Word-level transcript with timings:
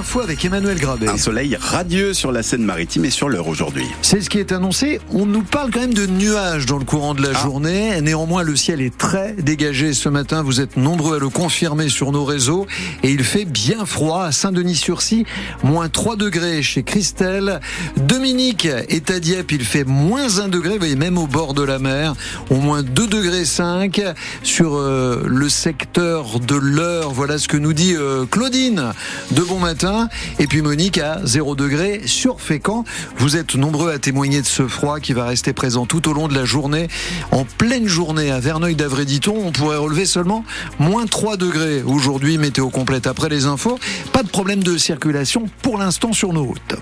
l'info 0.00 0.22
avec 0.22 0.42
Emmanuel 0.46 0.78
Grabet. 0.78 1.08
Un 1.08 1.18
soleil 1.18 1.58
radieux 1.60 2.14
sur 2.14 2.32
la 2.32 2.42
Seine-Maritime 2.42 3.04
et 3.04 3.10
sur 3.10 3.28
l'heure 3.28 3.48
aujourd'hui. 3.48 3.84
C'est 4.00 4.22
ce 4.22 4.30
qui 4.30 4.38
est 4.38 4.50
annoncé. 4.50 4.98
On 5.12 5.26
nous 5.26 5.42
parle 5.42 5.70
quand 5.70 5.80
même 5.80 5.92
de 5.92 6.06
nuages 6.06 6.64
dans 6.64 6.78
le 6.78 6.86
courant 6.86 7.12
de 7.12 7.20
la 7.20 7.32
Ah. 7.34 7.42
journée. 7.42 8.00
Néanmoins, 8.00 8.42
le 8.42 8.56
ciel 8.56 8.80
est 8.80 8.96
très 8.96 9.34
dégagé 9.34 9.92
ce 9.92 10.08
matin. 10.08 10.42
Vous 10.42 10.62
êtes 10.62 10.78
nombreux 10.78 11.16
à 11.16 11.18
le 11.18 11.28
confirmer 11.28 11.90
sur 11.90 12.12
nos 12.12 12.24
réseaux. 12.24 12.66
Et 13.02 13.10
il 13.10 13.22
fait 13.24 13.44
bien 13.44 13.84
froid 13.84 14.24
à 14.24 14.32
Saint-Denis-sur-Cy. 14.32 15.26
Moins 15.64 15.90
3 15.90 16.16
degrés 16.16 16.62
chez 16.62 16.82
Christelle. 16.82 17.60
Dominique 17.98 18.64
est 18.88 19.10
à 19.10 19.20
Dieppe. 19.20 19.52
Il 19.52 19.64
fait 19.66 19.84
moins 19.84 20.38
1 20.38 20.48
degré. 20.48 20.70
Vous 20.72 20.78
voyez, 20.78 20.96
même 20.96 21.18
au 21.18 21.26
bord 21.26 21.52
de 21.52 21.62
la 21.62 21.78
mer. 21.78 22.14
Au 22.48 22.56
moins 22.56 22.82
2 22.82 23.06
degrés 23.06 23.44
5 23.44 24.00
sur 24.44 24.76
euh, 24.76 25.22
le 25.26 25.50
secteur 25.50 26.40
de 26.40 26.54
l'heure. 26.56 27.10
Voilà 27.12 27.36
ce 27.36 27.48
que 27.48 27.58
nous 27.58 27.74
dit 27.74 27.94
euh, 27.94 28.24
Claudine 28.24 28.94
de 29.32 29.42
bon 29.42 29.58
matin. 29.58 29.89
Et 30.38 30.46
puis 30.46 30.62
Monique 30.62 30.98
à 30.98 31.20
0 31.24 31.54
degré 31.54 32.02
sur 32.06 32.40
Fécamp. 32.40 32.84
Vous 33.18 33.36
êtes 33.36 33.54
nombreux 33.54 33.90
à 33.90 33.98
témoigner 33.98 34.40
de 34.40 34.46
ce 34.46 34.66
froid 34.68 35.00
qui 35.00 35.12
va 35.12 35.26
rester 35.26 35.52
présent 35.52 35.86
tout 35.86 36.08
au 36.08 36.12
long 36.12 36.28
de 36.28 36.34
la 36.34 36.44
journée. 36.44 36.88
En 37.30 37.44
pleine 37.44 37.86
journée 37.86 38.30
à 38.30 38.40
Verneuil 38.40 38.74
d'Avray-Diton, 38.74 39.34
on 39.36 39.52
pourrait 39.52 39.76
relever 39.76 40.06
seulement 40.06 40.44
moins 40.78 41.06
3 41.06 41.36
degrés. 41.36 41.82
Aujourd'hui, 41.82 42.38
météo 42.38 42.68
complète 42.68 43.06
après 43.06 43.28
les 43.28 43.46
infos. 43.46 43.78
Pas 44.12 44.22
de 44.22 44.28
problème 44.28 44.62
de 44.62 44.76
circulation 44.76 45.46
pour 45.62 45.78
l'instant 45.78 46.12
sur 46.12 46.32
nos 46.32 46.44
routes. 46.44 46.76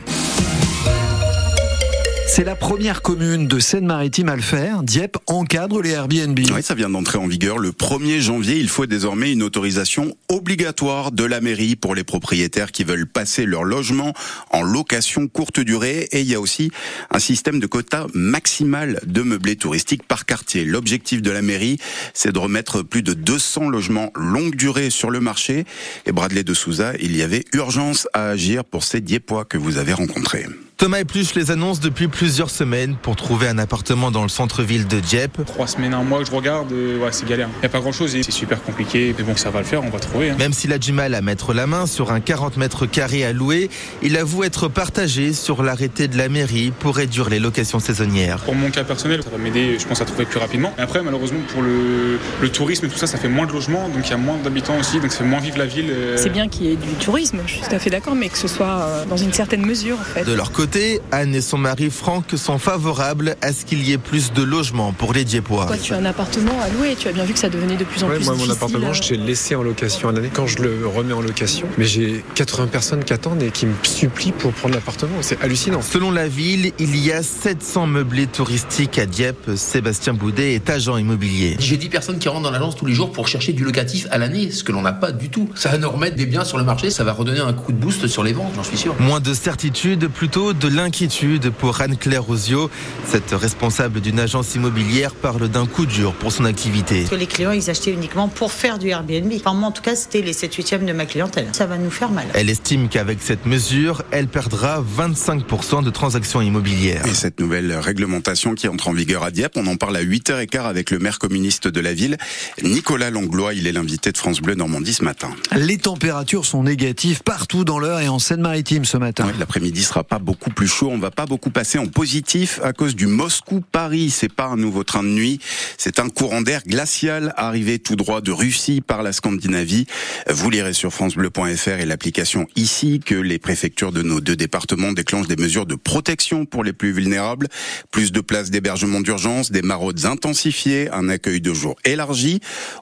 C'est 2.29 2.45
la 2.45 2.55
première 2.55 3.01
commune 3.01 3.49
de 3.49 3.59
Seine-Maritime 3.59 4.29
à 4.29 4.37
le 4.37 4.43
faire. 4.43 4.83
Dieppe 4.83 5.17
encadre 5.27 5.81
les 5.81 5.91
Airbnb. 5.91 6.39
Oui, 6.39 6.63
ça 6.63 6.75
vient 6.75 6.91
d'entrer 6.91 7.17
en 7.17 7.27
vigueur 7.27 7.59
le 7.59 7.73
1er 7.73 8.21
janvier. 8.21 8.59
Il 8.59 8.69
faut 8.69 8.85
désormais 8.85 9.33
une 9.33 9.43
autorisation 9.43 10.15
obligatoire 10.29 11.11
de 11.11 11.25
la 11.25 11.41
mairie 11.41 11.75
pour 11.75 11.95
les 11.95 12.05
propriétaires 12.05 12.71
qui 12.71 12.85
veulent 12.85 13.07
passer 13.07 13.47
leur 13.47 13.65
logement 13.65 14.13
en 14.51 14.63
location 14.63 15.27
courte 15.27 15.59
durée. 15.59 16.07
Et 16.13 16.21
il 16.21 16.29
y 16.29 16.35
a 16.35 16.41
aussi 16.41 16.71
un 17.11 17.19
système 17.19 17.61
de 17.61 17.67
quota 17.67 18.07
maximal 18.12 19.01
de 19.07 19.23
meublés 19.23 19.57
touristiques 19.57 20.07
par 20.07 20.27
quartier. 20.27 20.67
L'objectif 20.67 21.23
de 21.23 21.31
la 21.31 21.41
mairie, 21.41 21.79
c'est 22.13 22.31
de 22.31 22.39
remettre 22.39 22.83
plus 22.83 23.03
de 23.03 23.15
200 23.15 23.70
logements 23.70 24.13
longue 24.15 24.55
durée 24.55 24.91
sur 24.91 25.11
le 25.11 25.20
marché. 25.20 25.65
Et 26.05 26.13
Bradley 26.13 26.45
de 26.45 26.55
Souza, 26.55 26.92
il 27.01 27.17
y 27.17 27.23
avait 27.23 27.47
urgence 27.55 28.07
à 28.13 28.29
agir 28.29 28.65
pour 28.65 28.85
ces 28.85 29.01
Diepois 29.01 29.47
que 29.47 29.57
vous 29.57 29.79
avez 29.79 29.95
rencontrés. 29.95 30.47
Thomas 30.79 31.01
Epluche 31.01 31.34
les 31.34 31.51
annonce 31.51 31.81
depuis 31.81 32.07
plusieurs 32.07 32.51
semaines 32.51 32.95
pour 33.03 33.17
trouver 33.17 33.48
un 33.48 33.59
appartement 33.59 34.12
dans 34.12 34.23
le 34.23 34.29
centre-ville 34.29 34.87
de 34.87 35.01
Dieppe. 35.01 35.45
Trois 35.45 35.67
semaines, 35.67 35.93
un 35.93 36.05
mois 36.05 36.20
que 36.20 36.27
je 36.27 36.31
regarde, 36.31 36.70
euh, 36.70 37.01
ouais, 37.01 37.09
c'est 37.11 37.29
galère. 37.29 37.48
Il 37.57 37.61
n'y 37.62 37.67
a 37.67 37.69
pas 37.69 37.81
grand 37.81 37.91
chose 37.91 38.15
et 38.15 38.23
c'est 38.23 38.31
super 38.31 38.62
compliqué. 38.62 39.12
Mais 39.19 39.25
bon, 39.25 39.35
ça 39.35 39.51
va 39.51 39.59
le 39.59 39.65
faire, 39.65 39.83
on 39.83 39.91
va 39.91 39.98
trouver. 39.98 40.31
hein. 40.31 40.37
Même 40.39 40.53
s'il 40.53 40.73
a 40.73 40.79
du 40.79 40.93
mal 40.93 41.17
à 41.17 41.20
mettre 41.20 41.53
la 41.53 41.67
main 41.67 41.87
sur 41.87 42.12
un 42.12 42.20
40 42.20 42.59
mètres 42.59 42.87
carrés 42.87 43.25
à 43.25 43.33
louer, 43.33 43.70
il 44.03 44.17
avoue 44.17 44.45
être 44.45 44.69
partagé 44.69 45.33
sur 45.33 45.65
l'arrêté 45.65 46.07
de 46.07 46.17
la 46.17 46.29
mairie 46.29 46.73
pour 46.79 46.95
réduire 46.95 47.29
les 47.29 47.41
locations 47.41 47.81
saisonnières. 47.81 48.39
Pour 48.45 48.55
mon 48.55 48.70
cas 48.70 48.85
personnel, 48.85 49.25
ça 49.25 49.31
va 49.31 49.39
m'aider, 49.39 49.81
je 49.81 49.85
pense, 49.85 50.01
à 50.01 50.05
trouver 50.05 50.27
plus 50.27 50.39
rapidement. 50.39 50.73
Et 50.79 50.83
après, 50.83 51.03
malheureusement, 51.03 51.41
pour 51.53 51.63
le, 51.63 52.20
le 52.41 52.48
tourisme 52.53 52.87
et 52.87 52.89
tout 52.89 52.98
ça, 52.98 53.09
ça 53.09 53.19
fait 53.19 53.27
moins 53.29 53.47
de 53.48 53.53
logements, 53.53 53.89
donc 53.89 54.07
il 54.07 54.11
y 54.11 54.15
a 54.15 54.17
moins 54.17 54.37
d'habitants 54.45 54.79
aussi, 54.79 55.01
donc 55.01 55.11
ça 55.11 55.19
fait 55.19 55.25
moins 55.25 55.41
vivre 55.41 55.59
la 55.59 55.67
ville. 55.67 55.91
euh. 55.91 56.17
C'est 56.17 56.31
bien 56.31 56.47
qu'il 56.47 56.67
y 56.67 56.73
ait 56.73 56.77
du 56.77 56.92
tourisme, 57.05 57.41
je 57.47 57.55
suis 57.55 57.63
tout 57.63 57.75
à 57.75 57.81
fait 57.81 57.91
d'accord, 57.91 58.15
mais 58.15 58.29
que 58.29 58.39
ce 58.39 58.47
soit 58.47 58.79
euh, 58.81 59.05
dans 59.07 59.17
une 59.17 59.33
certaine 59.33 59.67
mesure 59.67 59.98
en 59.98 60.05
fait. 60.05 60.23
De 60.23 60.33
leur 60.35 60.53
côté, 60.53 60.67
Anne 61.12 61.34
et 61.34 61.41
son 61.41 61.56
mari 61.56 61.88
Franck 61.91 62.24
sont 62.36 62.58
favorables 62.58 63.36
à 63.41 63.52
ce 63.55 63.64
qu'il 63.64 63.83
y 63.88 63.92
ait 63.92 63.98
plus 63.98 64.33
de 64.34 64.42
logements 64.42 64.92
pour 64.92 65.14
les 65.14 65.24
Diepois. 65.24 65.64
Toi, 65.66 65.77
tu 65.78 65.94
as 65.94 65.97
un 65.97 66.05
appartement 66.05 66.61
à 66.61 66.69
louer, 66.69 66.94
tu 66.98 67.08
as 67.08 67.12
bien 67.12 67.24
vu 67.24 67.33
que 67.33 67.38
ça 67.38 67.48
devenait 67.48 67.77
de 67.77 67.84
plus 67.84 68.05
en 68.05 68.08
Ouais, 68.08 68.16
plus 68.16 68.24
moi, 68.27 68.34
mon 68.34 68.44
difficile. 68.44 68.64
appartement, 68.64 68.92
je 68.92 69.14
l'ai 69.14 69.16
laissé 69.19 69.55
en 69.55 69.62
location 69.62 70.11
à 70.11 70.12
l'année 70.12 70.30
quand 70.33 70.46
je 70.46 70.58
le 70.62 70.86
remets 70.86 71.14
en 71.14 71.22
location. 71.22 71.66
Mais 71.78 71.86
j'ai 71.86 72.22
80 72.34 72.66
personnes 72.66 73.02
qui 73.02 73.14
attendent 73.14 73.42
et 73.42 73.50
qui 73.50 73.64
me 73.64 73.72
supplient 73.83 74.33
pour 74.33 74.52
prendre 74.52 74.74
l'appartement. 74.74 75.16
C'est 75.22 75.41
hallucinant. 75.42 75.80
Selon 75.80 76.11
la 76.11 76.28
ville, 76.28 76.72
il 76.78 76.96
y 76.96 77.12
a 77.12 77.22
700 77.22 77.86
meublés 77.86 78.27
touristiques 78.27 78.98
à 78.98 79.06
Dieppe. 79.06 79.52
Sébastien 79.56 80.12
Boudet 80.12 80.52
est 80.55 80.69
agent 80.69 80.98
immobilier. 80.98 81.57
J'ai 81.61 81.78
10 81.78 81.89
personnes 81.89 82.18
qui 82.18 82.28
rentrent 82.28 82.42
dans 82.42 82.51
l'agence 82.51 82.77
tous 82.77 82.84
les 82.86 82.95
jours 82.95 83.12
pour 83.12 83.27
chercher 83.27 83.55
du 83.55 83.64
locatif 83.64 84.07
à 84.11 84.18
l'année, 84.18 84.51
ce 84.51 84.62
que 84.64 84.73
l'on 84.73 84.83
n'a 84.83 84.92
pas 84.92 85.12
du 85.12 85.30
tout. 85.30 85.48
Ça 85.55 85.70
va 85.70 85.78
nous 85.78 85.89
remettre 85.90 86.17
des 86.17 86.27
biens 86.27 86.45
sur 86.45 86.58
le 86.58 86.64
marché, 86.64 86.90
ça 86.90 87.05
va 87.05 87.12
redonner 87.14 87.40
un 87.40 87.55
coup 87.55 87.73
de 87.73 87.78
boost 87.78 88.07
sur 88.07 88.23
les 88.23 88.34
ventes, 88.34 88.52
j'en 88.55 88.62
suis 88.64 88.77
sûr. 88.77 88.95
Moins 89.01 89.20
de 89.20 89.33
certitude, 89.33 90.08
plutôt 90.08 90.52
de 90.58 90.69
l'inquiétude 90.69 91.51
pour 91.51 91.80
Anne-Claire 91.80 92.29
Ozio. 92.29 92.70
Cette 93.07 93.30
responsable 93.33 94.01
d'une 94.01 94.19
agence 94.19 94.55
immobilière 94.55 95.14
parle 95.14 95.48
d'un 95.48 95.67
coup 95.67 95.86
dur 95.86 96.13
pour 96.14 96.33
son 96.33 96.45
activité. 96.45 97.05
que 97.05 97.14
les 97.14 97.27
clients 97.27 97.52
ils 97.52 97.70
achetaient 97.70 97.92
uniquement 97.92 98.29
pour 98.29 98.52
faire 98.52 98.79
du 98.79 98.89
Airbnb. 98.89 99.33
Enfin 99.36 99.55
moi 99.55 99.69
en 99.69 99.73
tout 99.73 99.83
cas 99.83 99.95
c'était 99.96 100.20
les 100.23 100.33
7 100.33 100.55
8 100.55 100.85
de 100.85 100.92
ma 100.92 101.07
clientèle. 101.07 101.48
Ça 101.52 101.67
va 101.67 101.79
nous 101.79 101.91
faire 101.91 102.11
mal. 102.11 102.27
Elle 102.35 102.51
estime 102.51 102.89
qu'avec 102.89 103.19
cette 103.23 103.46
mesure, 103.46 104.02
elle 104.11 104.29
perdra 104.29 104.83
25% 104.83 105.85
de 105.85 105.91
transactions 105.91 106.41
immobilières. 106.42 107.07
Et 107.07 107.14
cette 107.14 107.40
nouvelle 107.40 107.73
réglementation 107.77 108.55
qui 108.55 108.69
entre 108.69 108.89
en 108.89 108.92
vigueur 108.92 109.23
à 109.23 109.30
Dieppe, 109.30 109.52
on 109.57 109.67
en 109.67 109.77
parle 109.77 109.96
à 109.96 110.05
8h15 110.05 110.63
avec 110.63 110.90
le 110.90 110.98
maire 110.98 111.19
communiste 111.19 111.69
de 111.69 111.80
la 111.80 111.95
ville, 111.95 112.17
Nicolas 112.63 113.11
Langlois. 113.11 113.55
Il 113.55 113.67
est 113.67 113.73
l'invité 113.73 114.13
de 114.13 114.19
France 114.19 114.40
Bleu 114.40 114.55
Normandie 114.55 114.95
ce 114.95 115.05
matin. 115.05 115.30
Les 115.57 115.79
températures 115.79 116.45
sont 116.46 116.63
négatives 116.63 117.23
partout 117.23 117.64
dans 117.64 117.79
l'heure 117.79 118.01
et 118.01 118.08
en 118.08 118.19
Seine-Maritime 118.19 118.85
ce 118.85 118.96
matin. 118.96 119.27
Ouais, 119.27 119.33
L'après-midi 119.39 119.83
sera 119.83 120.05
pas 120.05 120.19
beaucoup 120.19 120.48
plus 120.51 120.69
chaud. 120.69 120.89
On 120.91 120.98
va 120.98 121.11
pas 121.11 121.27
beaucoup 121.27 121.51
passer 121.51 121.79
en 121.79 121.86
positif 121.86 122.61
à 122.63 122.73
cause 122.73 122.95
du 122.95 123.07
Moscou-Paris. 123.07 124.11
C'est 124.11 124.33
pas 124.33 124.47
un 124.47 124.57
nouveau 124.57 124.85
train 124.85 125.03
de 125.03 125.09
nuit. 125.09 125.41
C'est 125.77 125.98
un 125.98 126.09
courant 126.09 126.41
d'air 126.41 126.63
glacial 126.67 127.33
arrivé 127.36 127.79
tout 127.79 127.97
droit 127.97 128.20
de 128.20 128.32
Russie 128.32 128.81
par 128.81 129.03
la 129.03 129.12
Scandinavie. 129.12 129.87
Vous 130.29 130.50
lirez 130.50 130.73
sur 130.73 130.93
francebleu.fr 130.93 131.69
et 131.69 131.87
l'application 131.87 132.47
ici 132.56 133.00
que 133.05 133.14
les 133.14 133.38
préfectures 133.38 133.93
de 133.93 134.03
nos 134.03 134.20
deux 134.20 134.37
départements 134.37 134.93
déclenchent 134.93 135.29
des 135.29 135.37
mesures 135.37 135.67
de 135.67 135.75
protection 135.75 136.47
pour 136.47 136.64
les 136.64 136.73
plus 136.73 136.93
vulnérables. 136.93 137.49
Plus 137.91 138.12
de 138.12 138.20
places 138.20 138.50
d'hébergement 138.50 139.00
d'urgence, 139.00 139.50
des 139.50 139.62
maraudes 139.62 140.05
intensifiées, 140.05 140.91
un 140.91 141.08
accueil 141.08 141.41
de 141.41 141.55
jour 141.55 141.76
élargi. 141.85 142.41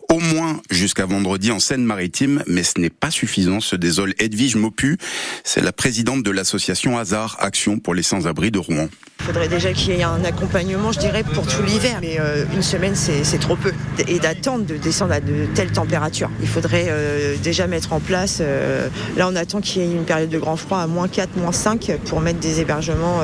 Au 0.09 0.19
moins 0.19 0.61
jusqu'à 0.71 1.07
vendredi 1.07 1.51
en 1.51 1.59
Seine-Maritime. 1.59 2.43
Mais 2.47 2.63
ce 2.63 2.81
n'est 2.81 2.91
pas 2.91 3.11
suffisant, 3.11 3.61
se 3.61 3.77
désole 3.77 4.15
Edwige 4.19 4.57
Mopu. 4.57 4.99
C'est 5.45 5.63
la 5.63 5.73
présidente 5.73 6.23
de 6.23 6.31
l'association 6.31 6.99
Hasard 6.99 7.37
Pour 7.83 7.95
les 7.95 8.03
sans-abri 8.03 8.51
de 8.51 8.59
Rouen. 8.59 8.89
Il 9.21 9.25
faudrait 9.33 9.49
déjà 9.49 9.73
qu'il 9.73 9.95
y 9.95 9.99
ait 9.99 10.05
un 10.05 10.25
accompagnement, 10.25 10.93
je 10.93 11.01
dirais, 11.01 11.25
pour 11.25 11.47
tout 11.47 11.63
l'hiver. 11.63 11.99
Mais 12.01 12.19
euh, 12.21 12.45
une 12.55 12.63
semaine, 12.63 12.95
c'est 12.95 13.39
trop 13.41 13.57
peu. 13.57 13.73
Et 14.07 14.21
d'attendre 14.21 14.65
de 14.67 14.77
descendre 14.77 15.15
à 15.15 15.21
de 15.21 15.47
telles 15.55 15.73
températures. 15.73 16.31
Il 16.43 16.47
faudrait 16.47 16.87
euh, 16.89 17.35
déjà 17.43 17.67
mettre 17.67 17.93
en 17.93 17.99
place. 17.99 18.39
euh, 18.41 18.89
là, 19.17 19.27
on 19.29 19.35
attend 19.35 19.61
qu'il 19.61 19.83
y 19.83 19.85
ait 19.85 19.91
une 19.91 20.05
période 20.05 20.29
de 20.29 20.39
grand 20.39 20.57
froid 20.57 20.79
à 20.79 20.87
moins 20.87 21.09
4, 21.09 21.37
moins 21.39 21.51
5 21.51 21.93
pour 22.05 22.21
mettre 22.21 22.39
des 22.39 22.61
hébergements 22.61 23.21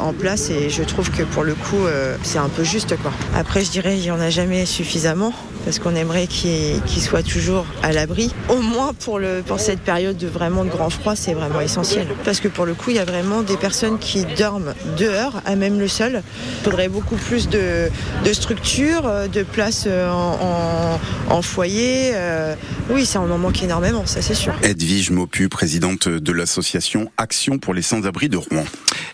en 0.00 0.12
place. 0.12 0.48
Et 0.48 0.70
je 0.70 0.82
trouve 0.84 1.10
que 1.10 1.22
pour 1.24 1.42
le 1.42 1.54
coup, 1.54 1.84
c'est 2.22 2.38
un 2.38 2.48
peu 2.48 2.64
juste. 2.64 2.94
Après, 3.34 3.64
je 3.64 3.70
dirais, 3.70 3.98
il 3.98 4.02
n'y 4.02 4.10
en 4.10 4.20
a 4.20 4.30
jamais 4.30 4.64
suffisamment. 4.64 5.34
Parce 5.64 5.78
qu'on 5.78 5.94
aimerait 5.94 6.26
qu'ils 6.26 6.80
qu'ils 6.86 7.02
soient 7.02 7.22
toujours 7.22 7.66
à 7.82 7.92
l'abri. 7.92 8.32
Au 8.48 8.56
moins 8.60 8.92
pour, 8.94 9.18
le, 9.18 9.42
pour 9.46 9.60
cette 9.60 9.80
période 9.80 10.16
de 10.16 10.26
vraiment 10.26 10.64
de 10.64 10.70
grand 10.70 10.90
froid, 10.90 11.14
c'est 11.16 11.34
vraiment 11.34 11.60
essentiel. 11.60 12.08
Parce 12.24 12.40
que 12.40 12.48
pour 12.48 12.64
le 12.66 12.74
coup, 12.74 12.90
il 12.90 12.96
y 12.96 12.98
a 12.98 13.04
vraiment 13.04 13.42
des 13.42 13.56
personnes 13.56 13.98
qui 13.98 14.24
dorment 14.38 14.74
dehors, 14.98 15.40
à 15.44 15.56
même 15.56 15.78
le 15.78 15.88
sol. 15.88 16.22
Il 16.60 16.64
faudrait 16.64 16.88
beaucoup 16.88 17.16
plus 17.16 17.48
de, 17.48 17.88
de 18.24 18.32
structures, 18.32 19.06
euh, 19.06 19.28
de 19.28 19.42
places 19.42 19.84
euh, 19.86 20.10
en, 20.10 20.96
en- 21.28 21.34
en 21.36 21.42
foyer. 21.42 22.12
euh. 22.14 22.54
Oui, 22.88 23.06
ça 23.06 23.20
en 23.20 23.30
en 23.30 23.38
manque 23.38 23.62
énormément, 23.62 24.04
ça 24.06 24.20
c'est 24.22 24.34
sûr. 24.34 24.52
Edwige 24.62 25.10
Mopu, 25.10 25.48
présidente 25.48 26.08
de 26.08 26.32
l'association 26.32 27.10
Action 27.18 27.58
pour 27.58 27.74
les 27.74 27.82
sans-abri 27.82 28.28
de 28.28 28.36
Rouen. 28.36 28.64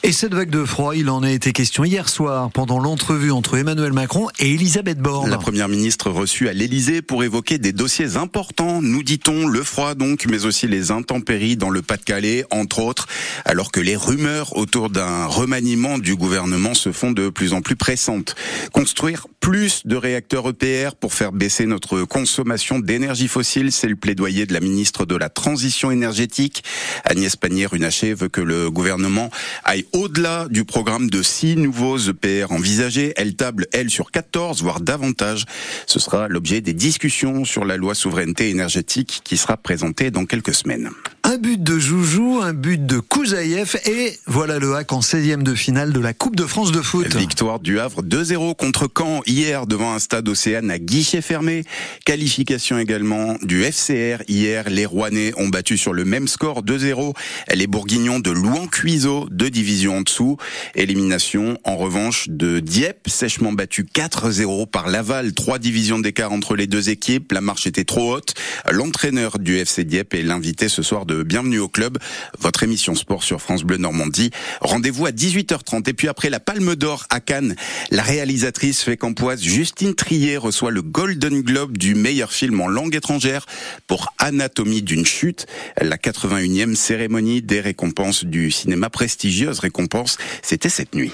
Et 0.03 0.13
cette 0.13 0.33
vague 0.35 0.51
de 0.51 0.65
froid, 0.65 0.95
il 0.97 1.11
en 1.11 1.23
a 1.23 1.31
été 1.31 1.53
question 1.53 1.85
hier 1.85 2.09
soir 2.09 2.51
pendant 2.53 2.79
l'entrevue 2.79 3.33
entre 3.33 3.57
Emmanuel 3.59 3.93
Macron 3.93 4.29
et 4.39 4.55
Elisabeth 4.55 4.99
Borne. 4.99 5.29
La 5.31 5.37
première 5.39 5.69
ministre 5.69 6.11
reçue 6.11 6.36
à 6.45 6.53
l'Elysée 6.53 7.01
pour 7.01 7.25
évoquer 7.25 7.59
des 7.59 7.73
dossiers 7.73 8.17
importants, 8.17 8.83
nous 8.83 9.03
dit-on, 9.03 9.47
le 9.47 9.63
froid 9.63 9.95
donc, 9.95 10.27
mais 10.29 10.45
aussi 10.45 10.67
les 10.67 10.91
intempéries 10.91 11.57
dans 11.57 11.71
le 11.71 11.81
Pas-de-Calais, 11.81 12.45
entre 12.51 12.81
autres, 12.81 13.07
alors 13.47 13.73
que 13.73 13.81
les 13.81 13.97
rumeurs 13.97 14.57
autour 14.57 14.91
d'un 14.91 15.25
remaniement 15.25 15.99
du 15.99 16.15
gouvernement 16.15 16.75
se 16.75 16.93
font 16.93 17.13
de 17.13 17.31
plus 17.31 17.55
en 17.55 17.63
plus 17.63 17.77
pressantes. 17.77 18.35
Construire 18.73 19.27
plus 19.41 19.87
de 19.87 19.97
réacteurs 19.97 20.49
EPR 20.49 20.97
pour 20.99 21.15
faire 21.15 21.33
baisser 21.33 21.67
notre 21.67 22.03
consommation 22.03 22.81
d'énergie 22.81 23.29
fossile, 23.29 23.71
c'est 23.73 23.89
le 23.89 23.97
plaidoyer 23.97 24.45
de 24.45 24.53
la 24.53 24.61
ministre 24.61 25.07
de 25.07 25.17
la 25.17 25.29
Transition 25.29 25.91
énergétique. 25.91 26.65
Agnès 27.05 27.37
Pannier-Runacher 27.37 28.13
veut 28.15 28.29
que 28.29 28.41
le 28.41 28.71
gouvernement 28.71 29.31
aille 29.65 29.87
au-delà 29.93 30.49
du 30.51 30.65
programme 30.65 31.09
de 31.09 31.23
six 31.23 31.57
nouveaux 31.57 31.97
EPR 31.97 32.51
envisagés. 32.51 33.13
Elle 33.17 33.37
table, 33.37 33.67
elle, 33.73 33.89
sur 33.89 34.11
14, 34.11 34.63
voire 34.63 34.81
davantage. 34.81 35.45
Ce 35.87 36.01
sera 36.01 36.26
l'objet 36.29 36.61
des 36.61 36.75
discussions 36.75 37.45
sur 37.45 37.65
la 37.65 37.77
loi 37.77 37.95
souveraineté 37.95 38.51
énergétique 38.51 39.21
qui 39.25 39.37
sera 39.37 39.57
présentée 39.57 40.11
dans 40.11 40.27
quelques 40.27 40.55
semaines. 40.55 40.91
Un 41.29 41.39
but 41.39 41.61
de 41.61 41.77
Joujou, 41.77 42.39
un 42.41 42.53
but 42.53 42.87
de 42.87 43.01
Kouzaïev 43.01 43.77
et 43.85 44.17
voilà 44.29 44.61
le 44.61 44.77
hack 44.77 44.93
en 44.93 45.01
16e 45.01 45.43
de 45.43 45.57
finale 45.57 45.93
de 45.93 45.99
la 45.99 46.15
Coupe 46.15 46.37
de 46.37 46.45
France 46.45 46.71
de 46.71 46.81
foot. 46.81 47.17
Victoire 47.17 47.59
du 47.59 47.81
Havre 47.81 48.05
2-0 48.05 48.55
contre 48.55 48.89
Caen 48.97 49.23
hier 49.27 49.67
devant 49.67 49.93
un 49.93 49.99
stade 49.99 50.29
Océane 50.29 50.71
à 50.71 50.79
guichet 50.79 51.23
fermé. 51.23 51.65
Qualification 52.05 52.79
également 52.79 53.39
du 53.43 53.65
FCR 53.65 54.23
hier. 54.29 54.71
Les 54.71 54.87
Rouennais 54.87 55.33
ont 55.37 55.49
battu 55.49 55.77
sur 55.77 55.93
le 55.93 56.05
même 56.05 56.29
score 56.29 56.63
2-0 56.63 57.13
les 57.53 57.67
Bourguignons 57.67 58.21
de 58.21 58.31
Louan-Cuiseau, 58.31 59.27
deux 59.29 59.51
divisions 59.51 59.97
en 59.97 60.03
dessous. 60.03 60.37
Élimination 60.77 61.59
en 61.65 61.77
revanche 61.77 62.29
de 62.29 62.61
Dieppe, 62.61 63.09
sèchement 63.09 63.53
battu 63.53 63.83
4-0 63.83 64.69
par 64.69 64.87
Laval, 64.87 65.35
trois 65.35 65.59
divisions 65.59 65.99
d'écart 65.99 66.31
entre 66.31 66.55
les 66.55 66.69
deux 66.69 66.89
équipes. 66.89 67.33
La 67.33 67.41
marche 67.41 67.67
était 67.67 67.83
trop 67.83 68.15
haute. 68.15 68.35
L'entraîneur 68.71 69.41
du 69.41 69.57
FC 69.57 69.83
Dieppe 69.83 70.15
est 70.15 70.23
l'invité 70.23 70.69
ce 70.69 70.85
soir 70.85 71.05
Bienvenue 71.25 71.59
au 71.59 71.69
club, 71.69 71.99
votre 72.39 72.63
émission 72.63 72.95
sport 72.95 73.23
sur 73.23 73.41
France 73.41 73.63
Bleu 73.63 73.77
Normandie. 73.77 74.31
Rendez-vous 74.61 75.07
à 75.07 75.11
18h30 75.11 75.89
et 75.89 75.93
puis 75.93 76.09
après 76.09 76.31
la 76.31 76.41
Palme 76.41 76.77
d'Or 76.77 77.07
à 77.11 77.21
Cannes, 77.21 77.57
la 77.91 78.03
réalisatrice 78.03 78.83
fécampoise 78.83 79.43
Justine 79.43 79.95
Trier 79.95 80.37
reçoit 80.37 80.71
le 80.71 80.83
Golden 80.83 81.43
Globe 81.43 81.77
du 81.79 81.95
meilleur 81.95 82.33
film 82.33 82.61
en 82.61 82.69
langue 82.69 82.95
étrangère 82.95 83.47
pour 83.87 84.13
Anatomie 84.19 84.83
d'une 84.83 85.07
chute, 85.07 85.47
la 85.81 85.97
81e 85.97 86.75
cérémonie 86.75 87.43
des 87.43 87.61
récompenses 87.61 88.25
du 88.25 88.51
cinéma 88.51 88.91
prestigieuse 88.91 89.59
récompense, 89.59 90.19
c'était 90.43 90.69
cette 90.69 90.95
nuit. 90.95 91.13